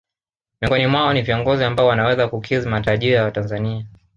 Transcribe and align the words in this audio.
Miongoni 0.61 0.87
mwao 0.87 1.13
ni 1.13 1.21
viongozi 1.21 1.63
ambao 1.63 1.87
wanaweza 1.87 2.27
kukidhi 2.27 2.69
matarajio 2.69 3.13
ya 3.13 3.23
watanzania 3.23 3.85